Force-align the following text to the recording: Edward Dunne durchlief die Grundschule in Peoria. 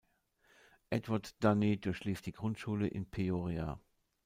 Edward 0.89 1.35
Dunne 1.43 1.77
durchlief 1.77 2.23
die 2.23 2.31
Grundschule 2.31 2.87
in 2.87 3.05
Peoria. 3.11 3.79